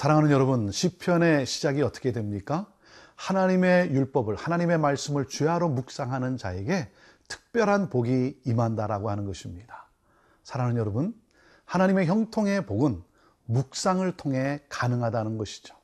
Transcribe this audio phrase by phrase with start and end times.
[0.00, 2.66] 사랑하는 여러분, 시편의 시작이 어떻게 됩니까?
[3.16, 6.90] 하나님의 율법을, 하나님의 말씀을 주야로 묵상하는 자에게
[7.28, 9.90] 특별한 복이 임한다라고 하는 것입니다.
[10.42, 11.14] 사랑하는 여러분,
[11.66, 13.02] 하나님의 형통의 복은
[13.44, 15.76] 묵상을 통해 가능하다는 것이죠.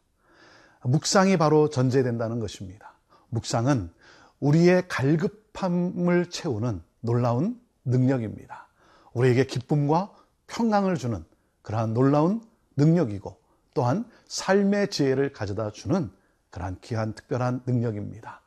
[0.82, 2.94] 묵상이 바로 전제된다는 것입니다.
[3.28, 3.92] 묵상은
[4.40, 8.66] 우리의 갈급함을 채우는 놀라운 능력입니다.
[9.12, 10.10] 우리에게 기쁨과
[10.46, 11.22] 평강을 주는
[11.60, 12.40] 그러한 놀라운
[12.78, 13.44] 능력이고
[13.76, 16.10] 또한 삶의 지혜를 가져다 주는
[16.48, 18.40] 그러한 귀한 특별한 능력입니다.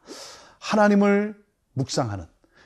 [0.57, 1.39] 하나님을
[1.73, 2.25] 묵상하는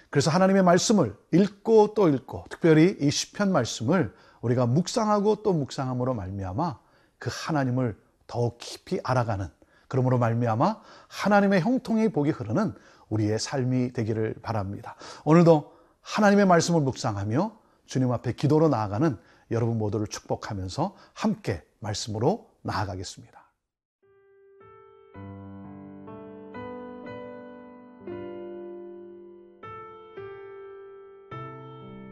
[0.10, 6.80] 그래서 하나님의 말씀을 읽고 또 읽고 특별히 이 시편 말씀을 우리가 묵상하고 또 묵상함으로 말미암아
[7.20, 9.50] 그 하나님을 더욱 깊이 알아가는
[9.90, 12.74] 그러므로 말미암아 하나님의 형통의 복이 흐르는
[13.10, 14.96] 우리의 삶이 되기를 바랍니다.
[15.26, 19.18] 오늘도 하나님의 말씀을 묵상하며 주님 앞에 기도로 나아가는
[19.52, 23.44] 여러분 모두를 축복하면서 함께 말씀으로 나아가겠습니다.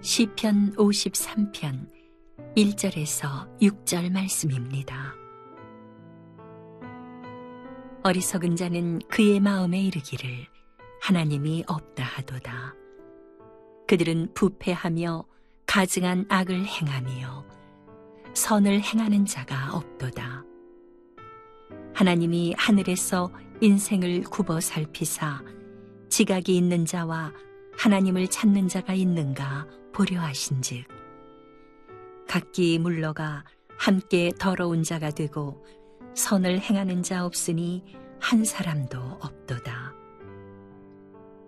[0.01, 1.87] 시편 53편
[2.57, 5.13] 1절에서 6절 말씀입니다.
[8.03, 10.47] 어리석은 자는 그의 마음에 이르기를
[11.01, 12.73] 하나님이 없다 하도다.
[13.87, 15.23] 그들은 부패하며
[15.67, 17.60] 가증한 악을 행하며
[18.33, 20.45] 선을 행하는 자가 없도다.
[21.93, 25.43] 하나님이 하늘에서 인생을 굽어 살피사
[26.09, 27.33] 지각이 있는 자와
[27.77, 30.85] 하나님을 찾는 자가 있는가 보려 하신즉
[32.27, 33.43] 각기 물러가
[33.77, 35.65] 함께 더러운 자가 되고
[36.15, 37.83] 선을 행하는 자 없으니
[38.19, 39.93] 한 사람도 없도다.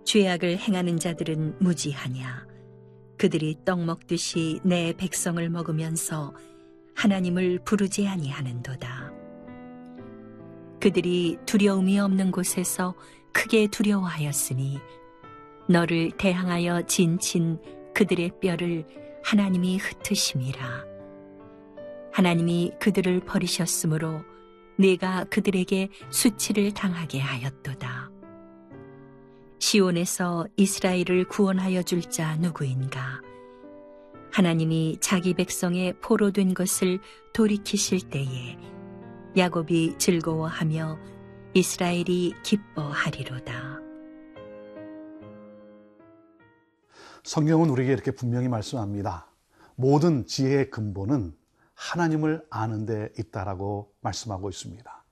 [0.04, 2.46] 죄악을 행하는 자들은 무지하냐
[3.16, 6.34] 그들이 떡 먹듯이 내 백성을 먹으면서
[6.96, 9.12] 하나님을 부르지 아니하는도다.
[10.80, 12.94] 그들이 두려움이 없는 곳에서
[13.32, 14.78] 크게 두려워하였으니
[15.68, 17.58] 너를 대항하여 진친
[17.94, 18.86] 그들의 뼈를
[19.24, 20.84] 하나님이 흩으심이라.
[22.12, 24.22] 하나님이 그들을 버리셨으므로
[24.78, 28.10] 내가 그들에게 수치를 당하게 하였도다.
[29.58, 33.22] 시온에서 이스라엘을 구원하여 줄 자 누구인가?
[34.34, 36.98] 하나님이 자기 백성의 포로 된 것을
[37.32, 38.58] 돌이키실 때에
[39.36, 40.98] 야곱이 즐거워하며
[41.54, 43.78] 이스라엘이 기뻐하리로다.
[47.22, 49.30] 성경은 우리에게 이렇게 분명히 말씀합니다.
[49.76, 51.32] 모든 지혜의 근본은
[51.74, 55.04] 하나님을 아는 데 있다라고 말씀하고 있습니다.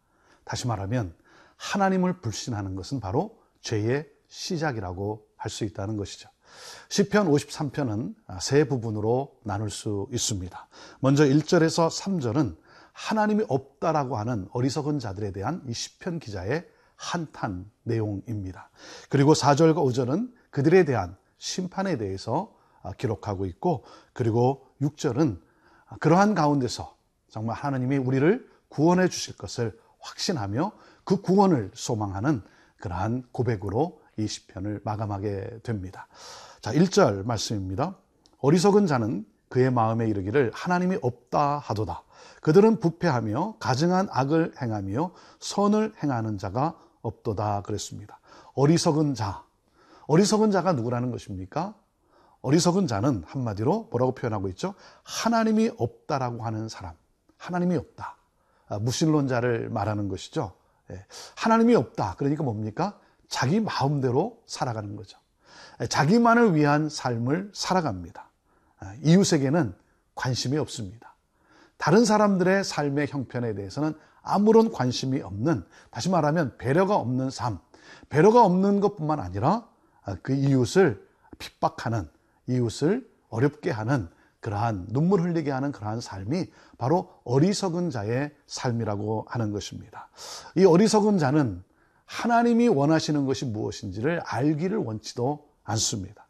[0.43, 1.15] 다시 말하면
[1.59, 6.29] 하나님을 불신하는 것은 바로 죄의 시작이라고 할 수 있다는 것이죠.
[6.89, 10.69] 시편 53편은 세 부분으로 나눌 수 있습니다.
[11.01, 12.57] 먼저 1절에서 3절은
[12.93, 18.71] 하나님이 없다라고 하는 어리석은 자들에 대한 이 시편 기자의 한탄 내용입니다.
[19.09, 22.55] 그리고 4절과 5절은 그들에 대한 심판에 대해서
[22.99, 25.41] 기록하고 있고 그리고 6절은
[26.01, 26.97] 그러한 가운데서
[27.29, 30.73] 정말 하나님이 우리를 구원해 주실 것을 확신하며
[31.05, 32.43] 그 구원을 소망하는
[32.77, 36.07] 그러한 고백으로 이 시편을 마감하게 됩니다.
[36.61, 37.97] 자, 1절 말씀입니다.
[38.39, 42.03] 어리석은 자는 그의 마음에 이르기를 하나님이 없다 하도다.
[42.41, 48.19] 그들은 부패하며 가증한 악을 행하며 선을 행하는 자가 없도다 그랬습니다.
[48.55, 49.45] 어리석은 자.
[50.07, 51.75] 어리석은 자가 누구라는 것입니까?
[52.41, 54.75] 어리석은 자는 한마디로 뭐라고 표현하고 있죠?
[55.05, 56.95] 하나님이 없다라고 하는 사람.
[57.39, 58.17] 하나님이 없다.
[58.69, 60.53] 아, 무신론자를 말하는 것이죠.
[60.91, 61.05] 예.
[61.37, 62.17] 하나님이 없다.
[62.17, 62.99] 그러니까 뭡니까?
[63.33, 65.19] 자기 마음대로 살아가는 거죠.
[65.89, 68.29] 자기만을 위한 삶을 살아갑니다.
[69.03, 69.75] 이웃에게는
[70.15, 71.15] 관심이 없습니다.
[71.79, 77.59] 다른 사람들의 삶의 형편에 대해서는 아무런 관심이 없는, 다시 말하면 배려가 없는 삶,
[78.11, 79.67] 배려가 없는 것뿐만 아니라
[80.21, 81.05] 그 이웃을
[81.39, 82.09] 핍박하는,
[82.49, 84.09] 이웃을 어렵게 하는
[84.41, 90.09] 그러한 눈물 흘리게 하는 그러한 삶이 바로 어리석은 자의 삶이라고 하는 것입니다.
[90.55, 91.65] 이 어리석은 자는
[92.13, 96.29] 하나님이 원하시는 것이 무엇인지를 알기를 원치도 않습니다.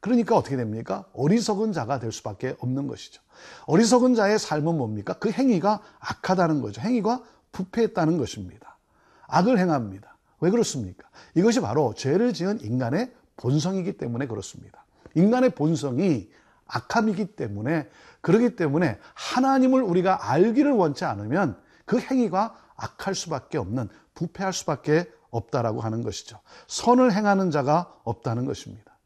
[0.00, 1.04] 그러니까 어떻게 됩니까?
[1.12, 3.20] 어리석은 자가 될 수밖에 없는 것이죠.
[3.66, 5.12] 어리석은 자의 삶은 뭡니까?
[5.14, 6.80] 그 행위가 악하다는 거죠.
[6.80, 7.22] 행위가
[7.52, 8.78] 부패했다는 것입니다.
[9.26, 10.16] 악을 행합니다.
[10.40, 11.06] 왜 그렇습니까?
[11.34, 14.86] 이것이 바로 죄를 지은 인간의 본성이기 때문에 그렇습니다.
[15.14, 16.30] 인간의 본성이
[16.68, 17.88] 악함이기 때문에
[18.22, 25.80] 그러기 때문에 하나님을 우리가 알기를 원치 않으면 그 행위가 악할 수밖에 없는 부패할 수밖에 없다라고
[25.80, 26.40] 하는 것이죠.
[26.66, 28.96] 선을 행하는 자가 없다는 것입니다.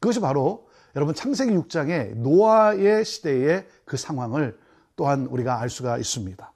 [0.00, 4.58] 그것이 바로 여러분 창세기 6장의 노아의 시대의 그 상황을
[4.96, 6.52] 또한 우리가 알 수가 있습니다.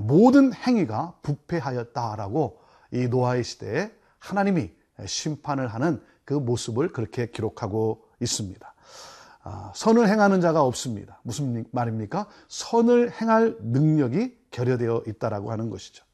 [0.00, 2.60] 모든 행위가 부패하였다라고
[2.92, 4.72] 이 노아의 시대에 하나님이
[5.04, 8.74] 심판을 하는 그 모습을 그렇게 기록하고 있습니다.
[9.44, 11.20] 아, 선을 행하는 자가 없습니다.
[11.22, 12.26] 무슨 말입니까?
[12.48, 16.04] 선을 행할 능력이 결여되어 있다라고 하는 것이죠.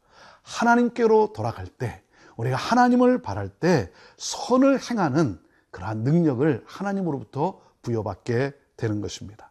[0.42, 2.02] 하나님께로 돌아갈 때
[2.36, 5.38] 우리가 하나님을 바랄 때 선을 행하는
[5.70, 9.50] 그러한 능력을 하나님으로부터 부여받게 되는 것입니다.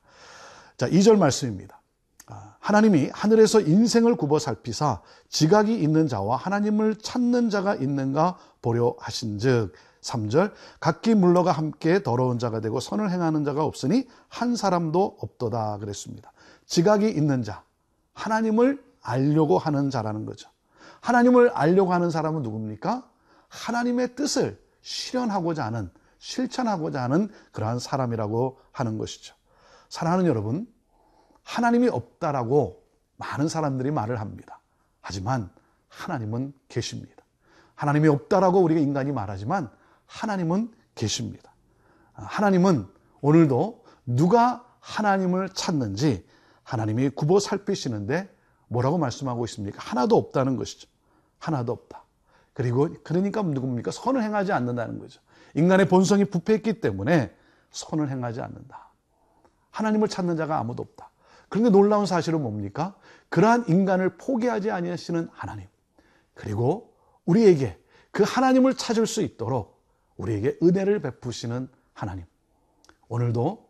[0.77, 1.81] 자, 2절 말씀입니다.
[2.27, 9.73] 아, 하나님이 하늘에서 인생을 굽어 살피사 지각이 있는 자와 하나님을 찾는 자가 있는가 보려 하신즉
[10.01, 16.31] 3절 각기 물러가 함께 더러운 자가 되고 선을 행하는 자가 없으니 한 사람도 없도다 그랬습니다.
[16.65, 17.63] 지각이 있는 자,
[18.13, 20.49] 하나님을 알려고 하는 자라는 거죠.
[21.01, 23.09] 하나님을 알려고 하는 사람은 누굽니까?
[23.49, 29.35] 하나님의 뜻을 실현하고자 하는, 실천하고자 하는 그러한 사람이라고 하는 것이죠.
[29.89, 30.71] 사랑하는 여러분,
[31.43, 32.83] 하나님이 없다라고
[33.17, 34.59] 많은 사람들이 말을 합니다.
[35.01, 35.49] 하지만
[35.89, 37.23] 하나님은 계십니다.
[37.75, 39.69] 하나님이 없다라고 우리가 인간이 말하지만
[40.05, 41.51] 하나님은 계십니다.
[42.13, 42.87] 하나님은
[43.21, 46.27] 오늘도 누가 하나님을 찾는지
[46.63, 48.33] 하나님이 굽어 살피시는데
[48.67, 49.79] 뭐라고 말씀하고 있습니까?
[49.81, 50.87] 하나도 없다는 것이죠.
[51.41, 52.03] 하나도 없다.
[52.53, 53.91] 그리고 그러니까 누굽니까?
[53.91, 55.19] 선을 행하지 않는다는 거죠.
[55.55, 57.35] 인간의 본성이 부패했기 때문에
[57.71, 58.91] 선을 행하지 않는다.
[59.71, 61.09] 하나님을 찾는 자가 아무도 없다.
[61.49, 62.95] 그런데 놀라운 사실은 뭡니까?
[63.29, 65.67] 그러한 인간을 포기하지 아니하시는 하나님.
[66.33, 66.93] 그리고
[67.25, 67.77] 우리에게
[68.11, 69.81] 그 하나님을 찾을 수 있도록
[70.17, 72.25] 우리에게 은혜를 베푸시는 하나님.
[73.07, 73.69] 오늘도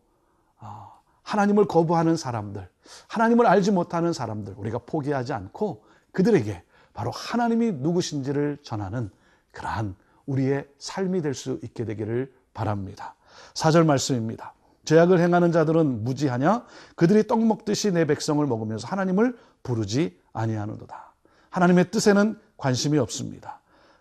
[0.58, 2.68] 아, 하나님을 거부하는 사람들,
[3.08, 9.10] 하나님을 알지 못하는 사람들, 우리가 포기하지 않고 그들에게 바로 하나님이 누구신지를 전하는
[9.52, 9.96] 그러한
[10.26, 13.16] 우리의 삶이 될 수 있게 되기를 바랍니다.
[13.54, 14.54] 4절 말씀입니다.
[14.86, 16.66] 죄악을 행하는 자들은 무지하냐?
[16.96, 21.14] 그들이 떡 먹듯이 내 백성을 먹으면서 하나님을 부르지 아니하는도다.
[21.50, 23.60] 하나님의 뜻에는 관심이 없습니다.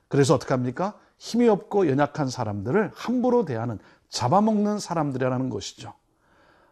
[0.08, 0.98] 그래서 어떻게 합니까?
[1.19, 3.78] 힘이 없고 연약한 사람들을 함부로 대하는
[4.08, 5.92] 잡아먹는 사람들이라는 것이죠.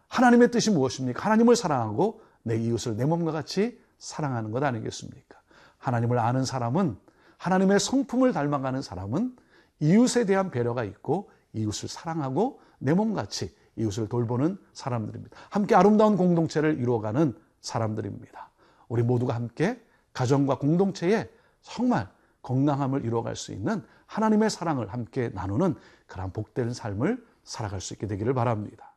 [0.07, 1.23] 하나님의 뜻이 무엇입니까?
[1.23, 5.38] 하나님을 사랑하고 내 이웃을 내 몸과 같이 사랑하는 것 아니겠습니까?
[5.79, 6.97] 하나님을 아는 사람은
[7.37, 9.35] 하나님의 성품을 닮아가는 사람은
[9.79, 15.37] 이웃에 대한 배려가 있고 이웃을 사랑하고 내 몸같이 이웃을 돌보는 사람들입니다.
[15.49, 18.49] 함께 아름다운 공동체를 이루어가는 사람들입니다.
[18.89, 19.81] 우리 모두가 함께
[20.13, 21.29] 가정과 공동체에
[21.61, 22.09] 정말
[22.41, 25.75] 건강함을 이루어갈 수 있는 하나님의 사랑을 함께 나누는
[26.07, 28.88] 그런 복된 삶을 살아갈 수 있게 되기를 바랍니다.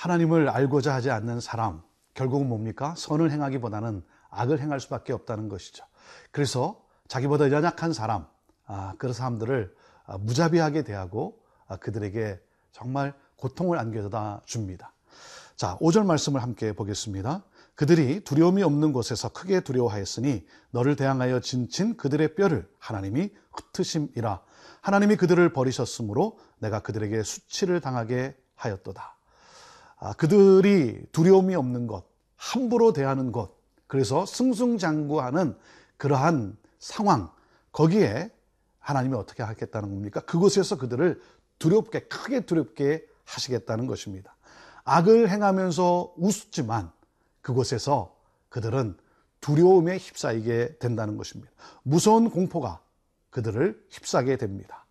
[0.00, 1.82] 하나님을 알고자 하지 않는 사람,
[2.14, 2.94] 결국은 뭡니까?
[2.96, 5.84] 선을 행하기보다는 악을 행할 수밖에 없다는 것이죠.
[6.30, 8.26] 그래서 자기보다 연약한 사람,
[8.64, 9.76] 아, 그런 사람들을
[10.06, 11.38] 아, 무자비하게 대하고
[11.68, 12.40] 아, 그들에게
[12.72, 14.94] 정말 고통을 안겨다 줍니다.
[15.54, 17.44] 자, 5절 말씀을 함께 보겠습니다.
[17.74, 24.40] 그들이 두려움이 없는 곳에서 크게 두려워하였으니 너를 대항하여 진친 그들의 뼈를 하나님이 흩으심이라
[24.80, 29.19] 하나님이 그들을 버리셨으므로 내가 그들에게 수치를 당하게 하였도다.
[30.00, 32.04] 아, 그들이 두려움이 없는 것,
[32.36, 33.52] 함부로 대하는 것,
[33.86, 35.56] 그래서 승승장구하는
[35.98, 37.30] 그러한 상황,
[37.70, 38.30] 거기에
[38.78, 40.20] 하나님이 어떻게 하겠다는 겁니까?
[40.20, 41.20] 그곳에서 그들을
[41.58, 44.34] 두렵게, 크게 두렵게 하시겠다는 것입니다.
[44.84, 46.90] 악을 행하면서 웃지만
[47.42, 48.16] 그곳에서
[48.48, 48.96] 그들은
[49.42, 51.52] 두려움에 휩싸이게 된다는 것입니다.
[51.82, 52.80] 무서운 공포가
[53.28, 54.86] 그들을 휩싸게 됩니다.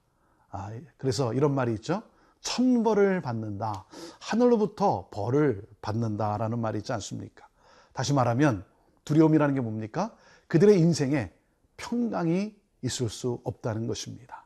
[0.51, 2.03] 아, 그래서 이런 말이 있죠.
[2.41, 3.85] 천벌을 받는다.
[4.19, 7.47] 하늘로부터 벌을 받는다라는 말이 있지 않습니까?
[7.93, 8.63] 다시 말하면
[9.05, 10.15] 두려움이라는 게 뭡니까?
[10.47, 11.31] 그들의 인생에
[11.77, 14.45] 평강이 있을 수 없다는 것입니다.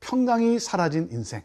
[0.00, 1.42] 평강이 사라진 인생.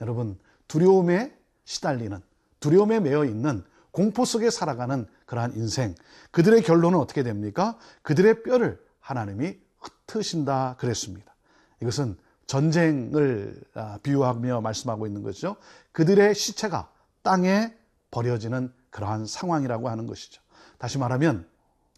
[0.00, 2.20] 여러분, 두려움에 시달리는,
[2.60, 5.94] 두려움에 매여 있는 공포 속에 살아가는 그러한 인생.
[6.30, 7.78] 그들의 결론은 어떻게 됩니까?
[8.02, 9.58] 그들의 뼈를 하나님이
[10.06, 11.34] 흩으신다 그랬습니다.
[11.80, 15.56] 이것은 전쟁을 아, 비유하며 말씀하고 있는 것이죠.
[15.92, 16.90] 그들의 시체가
[17.22, 17.74] 땅에
[18.10, 20.40] 버려지는 그러한 상황이라고 하는 것이죠.
[20.78, 21.46] 다시 말하면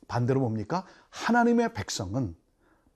[0.08, 0.84] 반대로 뭡니까?
[1.10, 2.34] 하나님의 백성은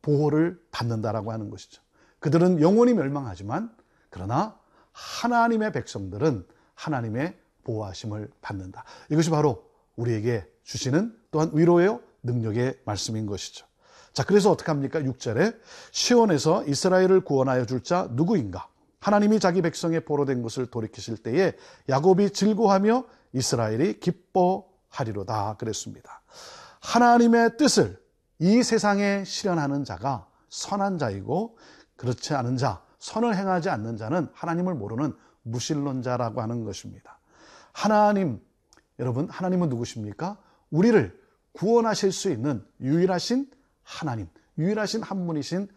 [0.01, 1.83] 보호를 받는다라고 하는 것이죠.
[2.19, 3.75] 그들은 영원히 멸망하지만
[4.11, 4.59] 그러나
[4.93, 8.85] 하나님의 백성들은 하나님의 보호하심을 받는다.
[9.11, 13.67] 이것이 바로 우리에게 주시는 또한 위로의 능력의 말씀인 것이죠.
[14.13, 15.01] 자, 그래서 어떻게 합니까?
[15.01, 15.59] 6절에
[15.91, 18.69] 시온에서 이스라엘을 구원하여 줄 자 누구인가?
[19.01, 21.55] 하나님이 자기 백성의 포로된 것을 돌이키실 때에
[21.89, 26.23] 야곱이 즐거하며 이스라엘이 기뻐하리로다 그랬습니다.
[26.81, 28.01] 하나님의 뜻을
[28.39, 31.57] 이 세상에 실현하는 자가 선한 자이고
[31.97, 37.19] 그렇지 않은 자, 선을 행하지 않는 자는 하나님을 모르는 무신론자라고 하는 것입니다.
[37.73, 38.41] 하나님,
[38.99, 40.39] 여러분, 하나님은 누구십니까?
[40.71, 41.21] 우리를
[41.53, 43.51] 구원하실 수 있는 유일하신
[43.83, 45.69] 하나님, 유일하신 한 분이신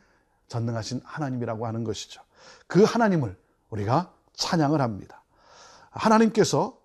[0.48, 2.22] 전능하신 하나님이라고 하는 것이죠.
[2.68, 3.38] 그 하나님을
[3.70, 5.24] 우리가 찬양을 합니다.
[5.90, 6.78] 하나님께서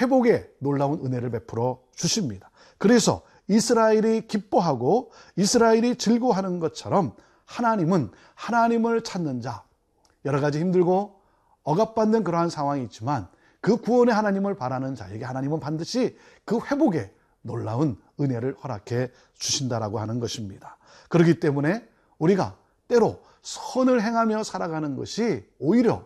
[0.00, 2.50] 회복의 놀라운 은혜를 베풀어 주십니다.
[2.78, 7.14] 그래서 이스라엘이 기뻐하고 이스라엘이 즐거워하는 것처럼
[7.46, 9.64] 하나님은 하나님을 찾는 자,
[10.24, 11.20] 여러 가지 힘들고
[11.62, 13.28] 억압받는 그러한 상황이 있지만
[13.60, 20.76] 그 구원의 하나님을 바라는 자에게 하나님은 반드시 그 회복에 놀라운 은혜를 허락해 주신다라고 하는 것입니다.
[21.08, 22.56] 그렇기 때문에 우리가
[22.88, 26.04] 때로 선을 행하며 살아가는 것이 오히려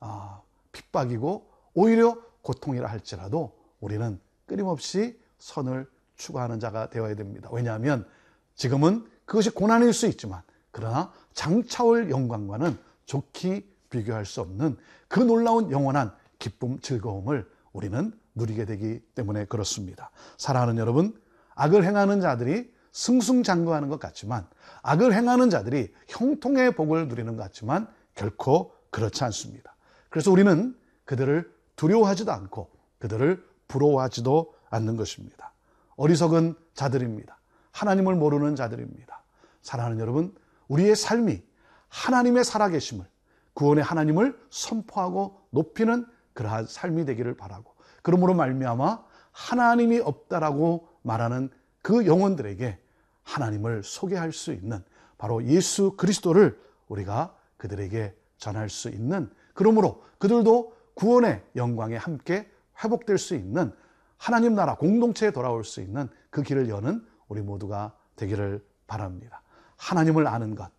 [0.00, 0.40] 아,
[0.72, 7.48] 핍박이고 오히려 고통이라 할지라도 우리는 끊임없이 선을 추구하는 자가 되어야 됩니다.
[7.52, 8.06] 왜냐하면
[8.54, 14.76] 지금은 그것이 고난일 수 있지만 그러나 장차올 영광과는 좋게 비교할 수 없는
[15.08, 20.10] 그 놀라운 영원한 기쁨, 즐거움을 우리는 누리게 되기 때문에 그렇습니다.
[20.38, 21.14] 사랑하는 여러분,
[21.54, 24.46] 악을 행하는 자들이 승승장구하는 것 같지만
[24.82, 29.76] 악을 행하는 자들이 형통의 복을 누리는 것 같지만 결코 그렇지 않습니다.
[30.08, 35.52] 그래서 우리는 그들을 두려워하지도 않고 그들을 부러워하지도 않는 것입니다.
[35.96, 37.38] 어리석은 자들입니다.
[37.72, 39.22] 하나님을 모르는 자들입니다.
[39.62, 40.34] 사랑하는 여러분,
[40.68, 41.42] 우리의 삶이
[41.88, 43.06] 하나님의 살아계심을
[43.54, 51.50] 구원의 하나님을 선포하고 높이는 그러한 삶이 되기를 바라고 그러므로 말미암아 하나님이 없다라고 말하는
[51.82, 52.78] 그 영혼들에게
[53.22, 54.82] 하나님을 소개할 수 있는
[55.18, 62.50] 바로 예수 그리스도를 우리가 그들에게 전할 수 있는 그러므로 그들도 구원의 영광에 함께
[62.82, 63.72] 회복될 수 있는
[64.16, 69.42] 하나님 나라 공동체에 돌아올 수 있는 그 길을 여는 우리 모두가 되기를 바랍니다.
[69.76, 70.70] 하나님을 아는 것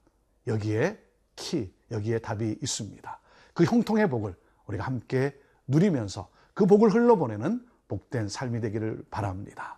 [0.47, 0.99] 여기에
[1.35, 3.19] 키 여기에 답이 있습니다.
[3.53, 4.35] 그 형통의 복을
[4.67, 9.77] 우리가 함께 누리면서 그 복을 흘러보내는 복된 삶이 되기를 바랍니다.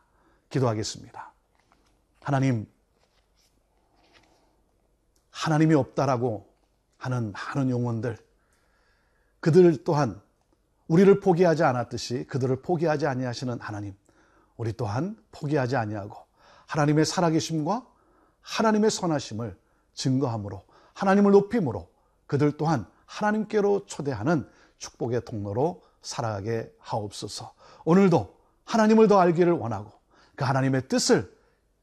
[0.50, 1.32] 기도하겠습니다.
[2.22, 2.68] 하나님,
[5.32, 6.48] 하나님이 없다라고
[6.98, 8.18] 하는 많은 영혼들,
[9.40, 10.22] 그들 또한
[10.88, 13.96] 우리를 포기하지 않았듯이 그들을 포기하지 아니하시는 하나님,
[14.58, 16.16] 우리 또한 포기하지 아니하고
[16.68, 17.86] 하나님의 살아계심과
[18.42, 19.58] 하나님의 선하심을
[19.96, 20.64] 증거함으로
[20.94, 21.90] 하나님을 높임으로
[22.28, 27.54] 그들 또한 하나님께로 초대하는 축복의 통로로 살아가게 하옵소서.
[27.86, 29.92] 오늘도 하나님을 더 알기를 원하고
[30.36, 31.36] 그 하나님의 뜻을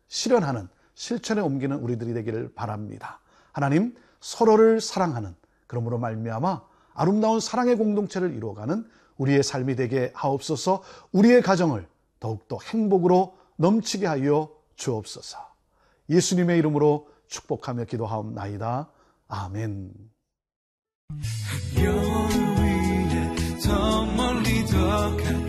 [0.08, 3.20] 실현하는 실천에 옮기는 우리들이 되기를 바랍니다.
[3.52, 5.34] 하나님 서로를 사랑하는
[5.66, 6.62] 그러므로 말미암아
[6.94, 10.82] 아름다운 사랑의 공동체를 이루어가는 우리의 삶이 되게 하옵소서.
[11.12, 11.86] 우리의 가정을
[12.18, 15.38] 더욱더 행복으로 넘치게 하여 주옵소서.
[16.08, 18.90] 예수님의 이름으로 축복하며 기도하옵나이다.
[19.28, 19.92] 아멘.
[23.70, 25.39] 별 위에 더 멀리 더 가.